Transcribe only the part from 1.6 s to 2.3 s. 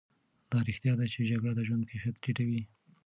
ژوند کیفیت